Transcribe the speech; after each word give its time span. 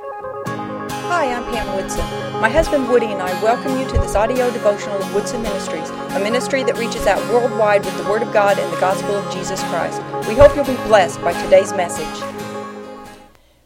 Hi, 0.00 1.32
I'm 1.32 1.42
Pam 1.52 1.74
Woodson. 1.74 2.04
My 2.40 2.48
husband 2.48 2.88
Woody 2.88 3.06
and 3.06 3.20
I 3.20 3.42
welcome 3.42 3.76
you 3.76 3.84
to 3.88 3.94
this 3.94 4.14
audio 4.14 4.48
devotional 4.52 4.96
of 4.96 5.12
Woodson 5.12 5.42
Ministries, 5.42 5.90
a 5.90 6.20
ministry 6.20 6.62
that 6.62 6.78
reaches 6.78 7.08
out 7.08 7.18
worldwide 7.32 7.84
with 7.84 7.96
the 7.96 8.08
Word 8.08 8.22
of 8.22 8.32
God 8.32 8.60
and 8.60 8.72
the 8.72 8.78
gospel 8.78 9.16
of 9.16 9.32
Jesus 9.32 9.60
Christ. 9.64 10.00
We 10.28 10.36
hope 10.36 10.54
you'll 10.54 10.64
be 10.64 10.76
blessed 10.86 11.20
by 11.20 11.32
today's 11.42 11.72
message. 11.72 12.22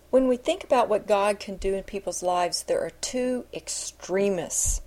When 0.09 0.27
we 0.27 0.39
think 0.39 0.65
about 0.65 0.89
what 0.89 1.07
God 1.07 1.39
can 1.39 1.57
do 1.57 1.75
in 1.75 1.85
people's 1.85 2.23
lives, 2.23 2.63
there 2.63 2.81
are 2.81 2.93
two 3.03 3.45
extremists, 3.53 4.81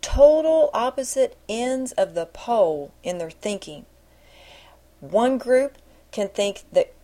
total 0.00 0.70
opposite 0.72 1.36
ends 1.48 1.90
of 1.92 2.14
the 2.14 2.26
pole 2.26 2.94
in 3.02 3.18
their 3.18 3.32
thinking. 3.32 3.84
One 5.00 5.38
group 5.38 5.76
can 6.12 6.28
think 6.28 6.62
that 6.70 6.94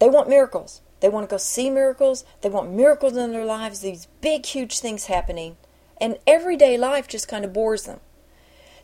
they 0.00 0.10
want 0.10 0.28
miracles. 0.28 0.82
They 1.00 1.08
want 1.08 1.28
to 1.28 1.32
go 1.32 1.38
see 1.38 1.70
miracles. 1.70 2.24
They 2.40 2.48
want 2.48 2.72
miracles 2.72 3.16
in 3.16 3.32
their 3.32 3.44
lives, 3.44 3.80
these 3.80 4.08
big, 4.20 4.46
huge 4.46 4.78
things 4.78 5.06
happening. 5.06 5.56
And 6.00 6.18
everyday 6.26 6.76
life 6.78 7.08
just 7.08 7.28
kind 7.28 7.44
of 7.44 7.52
bores 7.52 7.84
them. 7.84 8.00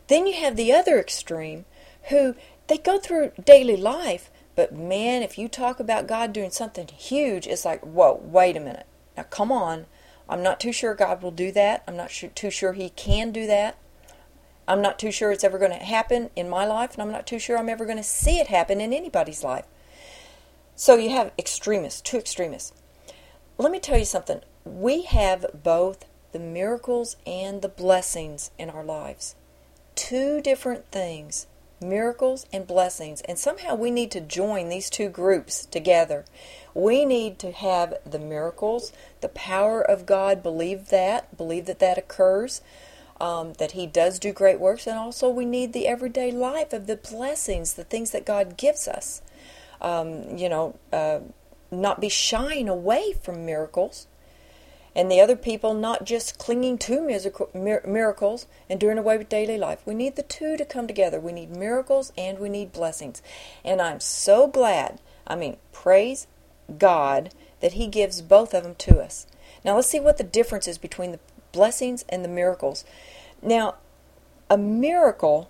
Then 0.07 0.27
you 0.27 0.33
have 0.35 0.55
the 0.55 0.73
other 0.73 0.99
extreme 0.99 1.65
who 2.09 2.35
they 2.67 2.77
go 2.77 2.99
through 2.99 3.31
daily 3.43 3.77
life, 3.77 4.29
but 4.55 4.73
man, 4.73 5.23
if 5.23 5.37
you 5.37 5.47
talk 5.47 5.79
about 5.79 6.07
God 6.07 6.33
doing 6.33 6.51
something 6.51 6.87
huge, 6.87 7.47
it's 7.47 7.65
like, 7.65 7.81
whoa, 7.81 8.19
wait 8.23 8.57
a 8.57 8.59
minute. 8.59 8.85
Now, 9.17 9.23
come 9.23 9.51
on. 9.51 9.85
I'm 10.29 10.43
not 10.43 10.59
too 10.59 10.71
sure 10.71 10.95
God 10.95 11.21
will 11.21 11.31
do 11.31 11.51
that. 11.51 11.83
I'm 11.87 11.97
not 11.97 12.09
too 12.09 12.49
sure 12.49 12.73
He 12.73 12.89
can 12.89 13.31
do 13.31 13.45
that. 13.47 13.77
I'm 14.67 14.81
not 14.81 14.97
too 14.97 15.11
sure 15.11 15.31
it's 15.31 15.43
ever 15.43 15.57
going 15.57 15.77
to 15.77 15.83
happen 15.83 16.29
in 16.35 16.49
my 16.49 16.65
life, 16.65 16.93
and 16.93 17.01
I'm 17.01 17.11
not 17.11 17.27
too 17.27 17.39
sure 17.39 17.57
I'm 17.57 17.69
ever 17.69 17.85
going 17.85 17.97
to 17.97 18.03
see 18.03 18.39
it 18.39 18.47
happen 18.47 18.79
in 18.79 18.93
anybody's 18.93 19.43
life. 19.43 19.65
So 20.75 20.95
you 20.95 21.11
have 21.11 21.31
extremists, 21.37 22.01
two 22.01 22.17
extremists. 22.17 22.73
Let 23.57 23.71
me 23.71 23.79
tell 23.79 23.97
you 23.97 24.05
something. 24.05 24.41
We 24.65 25.03
have 25.03 25.45
both 25.63 26.05
the 26.31 26.39
miracles 26.39 27.15
and 27.27 27.61
the 27.61 27.69
blessings 27.69 28.49
in 28.57 28.71
our 28.71 28.83
lives. 28.83 29.35
Two 29.95 30.41
different 30.41 30.87
things 30.91 31.47
miracles 31.79 32.45
and 32.53 32.65
blessings. 32.65 33.21
And 33.21 33.37
somehow 33.37 33.75
we 33.75 33.91
need 33.91 34.09
to 34.11 34.21
join 34.21 34.69
these 34.69 34.89
two 34.89 35.09
groups 35.09 35.65
together. 35.65 36.23
We 36.73 37.03
need 37.03 37.39
to 37.39 37.51
have 37.51 37.95
the 38.05 38.19
miracles, 38.19 38.93
the 39.21 39.29
power 39.29 39.81
of 39.81 40.05
God, 40.05 40.41
believe 40.41 40.89
that, 40.89 41.35
believe 41.35 41.65
that 41.65 41.79
that 41.79 41.97
occurs, 41.97 42.61
um, 43.19 43.53
that 43.53 43.73
He 43.73 43.85
does 43.85 44.17
do 44.17 44.31
great 44.31 44.61
works, 44.61 44.87
and 44.87 44.97
also 44.97 45.29
we 45.29 45.45
need 45.45 45.73
the 45.73 45.87
everyday 45.87 46.31
life 46.31 46.71
of 46.71 46.87
the 46.87 46.95
blessings, 46.95 47.73
the 47.73 47.83
things 47.83 48.11
that 48.11 48.25
God 48.25 48.55
gives 48.55 48.87
us 48.87 49.21
um, 49.83 50.37
you 50.37 50.49
know, 50.49 50.75
uh, 50.91 51.19
not 51.71 52.01
be 52.01 52.09
shying 52.09 52.69
away 52.69 53.13
from 53.13 53.45
miracles. 53.45 54.07
And 54.95 55.11
the 55.11 55.19
other 55.21 55.35
people 55.35 55.73
not 55.73 56.05
just 56.05 56.37
clinging 56.37 56.77
to 56.79 57.01
miracles 57.83 58.45
and 58.69 58.79
doing 58.79 58.99
away 58.99 59.17
with 59.17 59.27
daily 59.27 59.57
life. 59.57 59.81
We 59.85 59.95
need 59.95 60.15
the 60.15 60.21
two 60.21 60.55
to 60.55 60.65
come 60.65 60.85
together. 60.85 61.19
We 61.19 61.31
need 61.31 61.49
miracles 61.49 62.13
and 62.15 62.37
we 62.37 62.47
need 62.47 62.71
blessings. 62.71 63.23
And 63.65 63.81
I'm 63.81 63.99
so 63.99 64.45
glad, 64.45 65.01
I 65.25 65.35
mean, 65.35 65.57
praise 65.71 66.27
God 66.77 67.33
that 67.59 67.73
He 67.73 67.87
gives 67.87 68.21
both 68.21 68.53
of 68.53 68.63
them 68.63 68.75
to 68.75 68.99
us. 68.99 69.25
Now 69.65 69.75
let's 69.75 69.89
see 69.89 69.99
what 69.99 70.17
the 70.17 70.23
difference 70.23 70.67
is 70.67 70.77
between 70.77 71.11
the 71.11 71.19
blessings 71.51 72.05
and 72.07 72.23
the 72.23 72.29
miracles. 72.29 72.85
Now, 73.41 73.75
a 74.49 74.57
miracle 74.57 75.49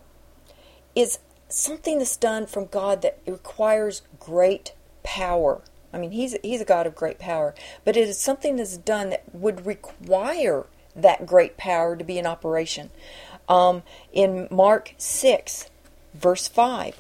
is 0.96 1.20
something 1.54 2.00
that's 2.00 2.18
done 2.18 2.46
from 2.48 2.66
God 2.66 3.02
that 3.04 3.20
requires 3.28 4.02
great 4.20 4.74
power. 5.04 5.62
I 5.94 6.00
mean, 6.00 6.12
he's 6.12 6.36
he's 6.42 6.62
a 6.62 6.66
God 6.66 6.88
of 6.88 6.96
great 6.96 7.20
power, 7.20 7.54
but 7.86 7.96
it 7.96 8.10
is 8.10 8.18
something 8.18 8.56
that's 8.56 8.78
done 8.78 9.12
that 9.12 9.24
would 9.34 9.66
require 9.66 10.66
that 10.96 11.26
great 11.26 11.58
power 11.58 11.96
to 11.96 12.04
be 12.04 12.18
in 12.18 12.26
operation. 12.26 12.90
Um, 13.48 13.84
in 14.12 14.48
Mark 14.50 14.94
six, 14.98 15.70
verse 16.14 16.48
five. 16.48 16.98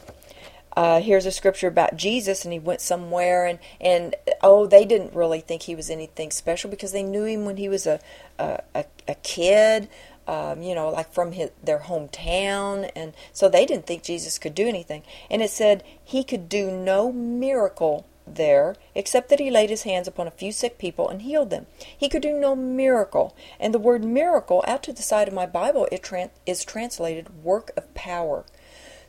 Uh, 0.75 0.99
here's 0.99 1.27
a 1.27 1.31
scripture 1.31 1.67
about 1.67 1.95
Jesus, 1.95 2.43
and 2.43 2.51
he 2.51 2.59
went 2.59 2.81
somewhere, 2.81 3.45
and 3.45 3.59
and 3.79 4.15
oh, 4.41 4.65
they 4.65 4.85
didn't 4.85 5.13
really 5.13 5.39
think 5.39 5.63
he 5.63 5.75
was 5.75 5.89
anything 5.89 6.31
special 6.31 6.69
because 6.69 6.91
they 6.91 7.03
knew 7.03 7.25
him 7.25 7.45
when 7.45 7.57
he 7.57 7.69
was 7.69 7.85
a 7.85 7.99
a, 8.39 8.59
a, 8.73 8.85
a 9.07 9.15
kid 9.15 9.87
um, 10.27 10.61
you 10.61 10.73
know, 10.75 10.89
like 10.89 11.11
from 11.11 11.33
his, 11.33 11.51
their 11.63 11.79
hometown. 11.79 12.89
And 12.95 13.13
so 13.31 13.49
they 13.49 13.65
didn't 13.65 13.85
think 13.85 14.03
Jesus 14.03 14.39
could 14.39 14.55
do 14.55 14.67
anything. 14.67 15.03
And 15.29 15.41
it 15.41 15.49
said 15.49 15.83
he 16.03 16.23
could 16.23 16.49
do 16.49 16.71
no 16.71 17.11
miracle 17.11 18.05
there 18.25 18.75
except 18.95 19.29
that 19.29 19.39
he 19.39 19.51
laid 19.51 19.69
his 19.69 19.83
hands 19.83 20.07
upon 20.07 20.27
a 20.27 20.31
few 20.31 20.51
sick 20.51 20.77
people 20.77 21.09
and 21.09 21.21
healed 21.21 21.49
them. 21.49 21.65
He 21.97 22.09
could 22.09 22.21
do 22.21 22.39
no 22.39 22.55
miracle. 22.55 23.35
And 23.59 23.73
the 23.73 23.79
word 23.79 24.03
miracle, 24.03 24.63
out 24.67 24.83
to 24.83 24.93
the 24.93 25.01
side 25.01 25.27
of 25.27 25.33
my 25.33 25.45
Bible, 25.45 25.87
it 25.91 26.09
is 26.45 26.63
translated 26.63 27.43
work 27.43 27.71
of 27.75 27.93
power. 27.93 28.45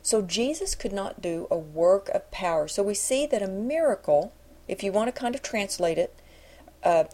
So 0.01 0.21
Jesus 0.21 0.75
could 0.75 0.93
not 0.93 1.21
do 1.21 1.47
a 1.49 1.57
work 1.57 2.09
of 2.09 2.29
power. 2.29 2.67
So 2.67 2.83
we 2.83 2.93
see 2.93 3.25
that 3.25 3.41
a 3.41 3.47
miracle, 3.47 4.33
if 4.67 4.83
you 4.83 4.91
want 4.91 5.07
to 5.07 5.19
kind 5.19 5.33
of 5.33 5.41
translate 5.41 5.97
it, 5.97 6.13
uh, 6.83 7.05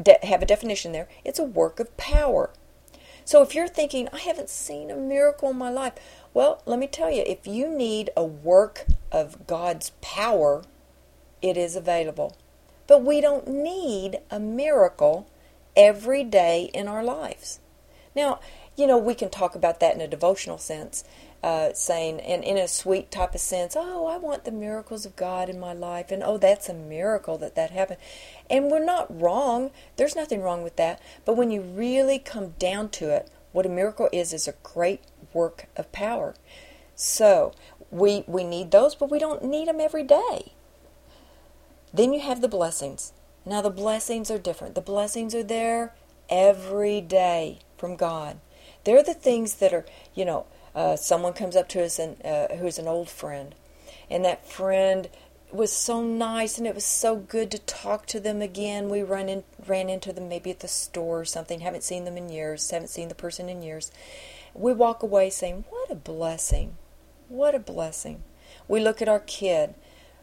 de- 0.00 0.18
have 0.22 0.42
a 0.42 0.46
definition 0.46 0.92
there, 0.92 1.08
it's 1.24 1.40
a 1.40 1.44
work 1.44 1.80
of 1.80 1.96
power. 1.96 2.50
So 3.26 3.42
if 3.42 3.56
you're 3.56 3.66
thinking, 3.66 4.08
I 4.12 4.20
haven't 4.20 4.48
seen 4.48 4.88
a 4.88 4.94
miracle 4.94 5.50
in 5.50 5.58
my 5.58 5.68
life, 5.68 5.94
well, 6.32 6.62
let 6.64 6.78
me 6.78 6.86
tell 6.86 7.10
you, 7.10 7.24
if 7.26 7.44
you 7.44 7.68
need 7.68 8.08
a 8.16 8.22
work 8.24 8.86
of 9.10 9.48
God's 9.48 9.90
power, 10.00 10.62
it 11.42 11.56
is 11.56 11.74
available. 11.74 12.36
But 12.86 13.02
we 13.02 13.20
don't 13.20 13.48
need 13.48 14.20
a 14.30 14.38
miracle 14.38 15.26
every 15.76 16.22
day 16.22 16.70
in 16.72 16.86
our 16.86 17.02
lives. 17.02 17.58
Now, 18.14 18.38
you 18.76 18.86
know, 18.86 18.96
we 18.96 19.16
can 19.16 19.28
talk 19.28 19.56
about 19.56 19.80
that 19.80 19.96
in 19.96 20.00
a 20.00 20.06
devotional 20.06 20.58
sense, 20.58 21.02
uh, 21.42 21.72
saying, 21.74 22.20
and 22.20 22.42
in 22.42 22.56
a 22.56 22.68
sweet 22.68 23.10
type 23.10 23.34
of 23.34 23.40
sense, 23.40 23.76
oh, 23.76 24.06
I 24.06 24.16
want 24.16 24.44
the 24.44 24.50
miracles 24.50 25.06
of 25.06 25.16
God 25.16 25.48
in 25.48 25.60
my 25.60 25.72
life, 25.72 26.10
and 26.10 26.22
oh, 26.22 26.38
that's 26.38 26.68
a 26.68 26.74
miracle 26.74 27.38
that 27.38 27.54
that 27.54 27.70
happened. 27.70 27.98
And 28.50 28.70
we're 28.70 28.84
not 28.84 29.20
wrong. 29.20 29.70
There's 29.96 30.16
nothing 30.16 30.42
wrong 30.42 30.62
with 30.62 30.76
that. 30.76 31.00
But 31.24 31.36
when 31.36 31.50
you 31.50 31.60
really 31.60 32.18
come 32.18 32.54
down 32.58 32.88
to 32.90 33.10
it, 33.10 33.30
what 33.52 33.66
a 33.66 33.70
miracle 33.70 34.08
is 34.12 34.32
is 34.32 34.48
a 34.48 34.54
great 34.62 35.02
work 35.32 35.66
of 35.76 35.92
power. 35.92 36.34
So 36.94 37.52
we 37.90 38.24
we 38.26 38.44
need 38.44 38.70
those, 38.70 38.94
but 38.94 39.10
we 39.10 39.18
don't 39.18 39.44
need 39.44 39.68
them 39.68 39.80
every 39.80 40.02
day. 40.02 40.52
Then 41.92 42.12
you 42.12 42.20
have 42.20 42.40
the 42.40 42.48
blessings. 42.48 43.12
Now 43.44 43.62
the 43.62 43.70
blessings 43.70 44.30
are 44.30 44.38
different. 44.38 44.74
The 44.74 44.80
blessings 44.80 45.34
are 45.34 45.42
there 45.42 45.94
every 46.28 47.00
day 47.00 47.60
from 47.78 47.96
God. 47.96 48.38
They're 48.84 49.02
the 49.02 49.14
things 49.14 49.54
that 49.56 49.72
are, 49.72 49.84
you 50.14 50.24
know, 50.24 50.46
uh, 50.76 50.94
someone 50.94 51.32
comes 51.32 51.56
up 51.56 51.68
to 51.70 51.82
us 51.82 51.98
and 51.98 52.24
uh, 52.24 52.54
who's 52.56 52.78
an 52.78 52.86
old 52.86 53.08
friend, 53.08 53.54
and 54.10 54.24
that 54.24 54.46
friend 54.48 55.08
was 55.50 55.72
so 55.72 56.02
nice 56.02 56.58
and 56.58 56.66
it 56.66 56.74
was 56.74 56.84
so 56.84 57.16
good 57.16 57.50
to 57.50 57.58
talk 57.60 58.04
to 58.06 58.20
them 58.20 58.42
again. 58.42 58.88
We 58.88 59.02
run 59.02 59.28
in, 59.28 59.44
ran 59.66 59.88
into 59.88 60.12
them 60.12 60.28
maybe 60.28 60.50
at 60.50 60.60
the 60.60 60.68
store 60.68 61.20
or 61.20 61.24
something. 61.24 61.60
Haven't 61.60 61.84
seen 61.84 62.04
them 62.04 62.16
in 62.16 62.28
years. 62.28 62.70
Haven't 62.70 62.88
seen 62.88 63.08
the 63.08 63.14
person 63.14 63.48
in 63.48 63.62
years. 63.62 63.90
We 64.54 64.72
walk 64.74 65.02
away 65.02 65.30
saying, 65.30 65.64
"What 65.70 65.90
a 65.90 65.94
blessing! 65.94 66.76
What 67.28 67.54
a 67.54 67.58
blessing!" 67.58 68.22
We 68.68 68.80
look 68.80 69.00
at 69.00 69.08
our 69.08 69.20
kid 69.20 69.74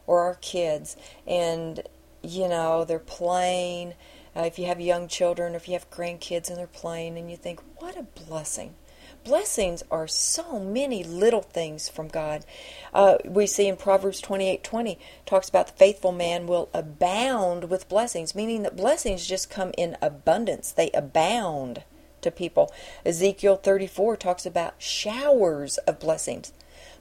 or 0.06 0.20
our 0.20 0.36
kids, 0.36 0.96
and 1.26 1.82
you 2.22 2.48
know 2.48 2.86
they're 2.86 3.00
playing. 3.00 3.94
Uh, 4.36 4.42
if 4.42 4.60
you 4.60 4.66
have 4.66 4.82
young 4.82 5.08
children, 5.08 5.54
or 5.54 5.58
if 5.58 5.68
you 5.68 5.74
have 5.74 5.90
grandkids 5.90 6.50
and 6.50 6.58
they're 6.58 6.68
playing, 6.68 7.18
and 7.18 7.32
you 7.32 7.38
think, 7.38 7.60
"What 7.80 7.98
a 7.98 8.04
blessing!" 8.04 8.76
Blessings 9.24 9.84
are 9.90 10.08
so 10.08 10.60
many 10.60 11.04
little 11.04 11.42
things 11.42 11.90
from 11.90 12.08
God. 12.08 12.46
Uh, 12.94 13.18
we 13.26 13.48
see 13.48 13.68
in 13.68 13.78
Proverbs 13.78 14.22
28 14.22 14.64
20 14.64 15.00
talks 15.26 15.50
about 15.50 15.68
the 15.68 15.74
faithful 15.74 16.12
man 16.12 16.48
will 16.48 16.70
abound 16.74 17.70
with 17.70 17.90
blessings, 17.90 18.36
meaning 18.36 18.64
that 18.64 18.76
blessings 18.76 19.28
just 19.28 19.50
come 19.50 19.72
in 19.78 19.98
abundance. 20.02 20.72
They 20.72 20.92
abound 20.92 21.84
to 22.22 22.32
people. 22.32 22.72
Ezekiel 23.06 23.58
34 23.58 24.18
talks 24.18 24.46
about 24.46 24.76
showers 24.78 25.78
of 25.80 26.00
blessings. 26.00 26.54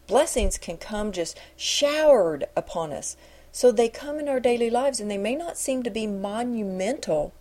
Blessings 0.06 0.58
can 0.58 0.76
come 0.76 1.12
just 1.12 1.38
showered 1.56 2.44
upon 2.56 2.92
us. 2.92 3.16
So 3.52 3.70
they 3.70 3.88
come 3.88 4.18
in 4.18 4.28
our 4.28 4.40
daily 4.40 4.70
lives 4.70 4.98
and 4.98 5.10
they 5.10 5.18
may 5.18 5.36
not 5.36 5.58
seem 5.58 5.82
to 5.82 5.90
be 5.90 6.06
monumental 6.06 7.32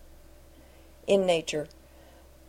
in 1.06 1.26
nature, 1.26 1.68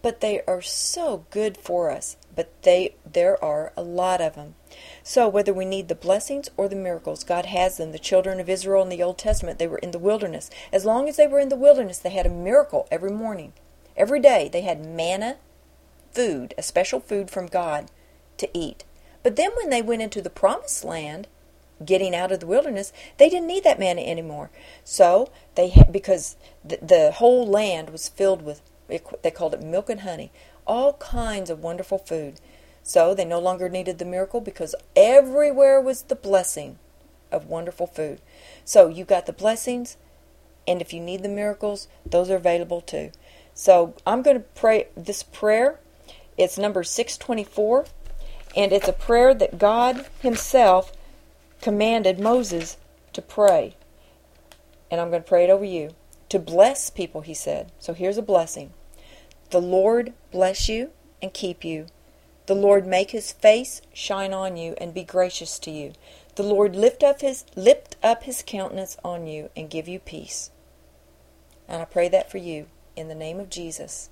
but 0.04 0.20
they 0.20 0.42
are 0.46 0.62
so 0.62 1.26
good 1.32 1.58
for 1.58 1.90
us. 1.90 2.18
But 2.36 2.62
they 2.62 2.96
there 3.12 3.44
are 3.44 3.74
a 3.76 3.82
lot 3.82 4.22
of 4.22 4.36
them. 4.36 4.54
So 5.02 5.28
whether 5.28 5.54
we 5.54 5.66
need 5.66 5.88
the 5.88 5.96
blessings 5.96 6.50
or 6.58 6.68
the 6.68 6.76
miracles, 6.76 7.24
God 7.24 7.48
has 7.48 7.78
them. 7.78 7.92
The 7.92 8.00
children 8.00 8.40
of 8.40 8.50
Israel 8.50 8.84
in 8.84 8.90
the 8.90 9.02
Old 9.02 9.18
Testament, 9.18 9.58
they 9.58 9.68
were 9.68 9.78
in 9.80 9.92
the 9.92 10.00
wilderness. 10.00 10.52
As 10.72 10.86
long 10.86 11.08
as 11.08 11.16
they 11.16 11.26
were 11.26 11.40
in 11.40 11.50
the 11.50 11.56
wilderness, 11.56 11.98
they 11.98 12.10
had 12.10 12.26
a 12.26 12.30
miracle 12.30 12.88
every 12.92 13.12
morning. 13.12 13.54
Every 13.96 14.20
day 14.20 14.50
they 14.52 14.62
had 14.62 14.86
manna, 14.86 15.38
food, 16.12 16.54
a 16.58 16.64
special 16.64 17.00
food 17.00 17.32
from 17.32 17.48
God 17.48 17.90
to 18.38 18.50
eat. 18.54 18.84
But 19.24 19.38
then 19.38 19.52
when 19.56 19.70
they 19.70 19.82
went 19.82 20.02
into 20.02 20.22
the 20.22 20.30
promised 20.30 20.84
land, 20.84 21.28
getting 21.86 22.16
out 22.16 22.32
of 22.32 22.40
the 22.40 22.48
wilderness, 22.48 22.92
they 23.18 23.30
didn't 23.30 23.48
need 23.48 23.64
that 23.64 23.80
manna 23.80 24.02
anymore. 24.02 24.50
So 24.84 25.32
they 25.56 25.74
because 25.90 26.36
the, 26.64 26.80
the 26.82 27.12
whole 27.12 27.48
land 27.48 27.90
was 27.90 28.10
filled 28.10 28.42
with 28.42 28.62
they 28.88 29.32
called 29.32 29.54
it 29.54 29.62
milk 29.62 29.90
and 29.90 30.02
honey, 30.02 30.32
all 30.66 30.94
kinds 30.94 31.50
of 31.50 31.64
wonderful 31.64 31.98
food. 31.98 32.40
So 32.84 33.14
they 33.14 33.26
no 33.26 33.40
longer 33.40 33.70
needed 33.70 33.98
the 33.98 34.06
miracle 34.06 34.42
because 34.42 34.76
everywhere 34.96 35.80
was 35.80 36.04
the 36.04 36.16
blessing 36.16 36.78
of 37.32 37.48
wonderful 37.48 37.88
food. 37.88 38.20
So 38.66 38.88
you 38.88 39.06
got 39.06 39.26
the 39.26 39.34
blessings, 39.34 39.98
and 40.68 40.82
if 40.82 40.94
you 40.94 41.00
need 41.00 41.24
the 41.24 41.30
miracles, 41.30 41.88
those 42.06 42.30
are 42.30 42.36
available 42.36 42.82
too. 42.82 43.12
So 43.54 43.96
I'm 44.06 44.22
going 44.22 44.38
to 44.38 44.44
pray 44.44 44.88
this 44.96 45.24
prayer. 45.24 45.80
It's 46.38 46.58
number 46.58 46.84
624, 46.84 47.86
and 48.56 48.72
it's 48.72 48.88
a 48.88 48.94
prayer 48.94 49.34
that 49.34 49.58
God 49.58 50.06
Himself 50.22 50.92
commanded 51.62 52.20
Moses 52.20 52.78
to 53.14 53.22
pray. 53.22 53.76
And 54.92 55.00
I'm 55.00 55.10
going 55.10 55.24
to 55.24 55.28
pray 55.30 55.46
it 55.46 55.50
over 55.50 55.66
you. 55.66 55.92
To 56.34 56.40
bless 56.40 56.90
people, 56.90 57.22
He 57.22 57.36
said. 57.36 57.72
So 57.78 57.94
here's 57.94 58.18
a 58.18 58.24
blessing. 58.24 58.74
The 59.52 59.62
Lord 59.62 60.14
bless 60.32 60.68
you 60.68 60.90
and 61.22 61.32
keep 61.32 61.64
you. 61.64 61.86
The 62.48 62.56
Lord 62.56 62.88
make 62.88 63.12
his 63.12 63.32
face 63.32 63.84
shine 63.94 64.34
on 64.34 64.58
you 64.58 64.74
and 64.80 64.96
be 64.96 65.04
gracious 65.04 65.60
to 65.60 65.70
you. 65.70 65.94
The 66.34 66.42
Lord 66.42 66.76
lift 66.76 67.04
up 67.04 67.22
his 67.22 67.46
lift 67.56 67.98
up 68.02 68.24
his 68.24 68.44
countenance 68.44 68.98
on 69.04 69.28
you 69.28 69.52
and 69.56 69.70
give 69.70 69.88
you 69.88 70.00
peace. 70.00 70.50
And 71.68 71.84
I 71.84 71.86
pray 71.86 72.10
that 72.10 72.32
for 72.32 72.40
you 72.40 72.66
in 72.96 73.10
the 73.10 73.14
name 73.14 73.40
of 73.40 73.52
Jesus. 73.52 74.10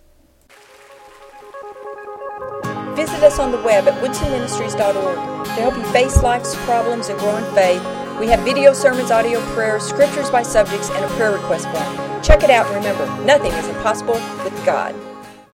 Visit 2.93 3.23
us 3.23 3.39
on 3.39 3.51
the 3.51 3.63
web 3.63 3.87
at 3.87 3.99
woodsonministries.org 3.99 5.45
to 5.45 5.51
help 5.53 5.75
you 5.75 5.83
face 5.85 6.21
life's 6.21 6.53
problems 6.65 7.09
and 7.09 7.17
grow 7.17 7.35
in 7.37 7.55
faith. 7.55 7.81
We 8.19 8.27
have 8.27 8.41
video 8.41 8.73
sermons, 8.73 9.09
audio 9.09 9.41
prayers, 9.55 9.81
scriptures 9.81 10.29
by 10.29 10.43
subjects, 10.43 10.91
and 10.91 11.03
a 11.03 11.07
prayer 11.15 11.31
request 11.31 11.67
form. 11.69 12.10
Check 12.23 12.43
it 12.43 12.51
out 12.51 12.67
and 12.67 12.75
remember, 12.75 13.25
nothing 13.25 13.51
is 13.53 13.67
impossible 13.67 14.13
with 14.43 14.65
God. 14.65 15.10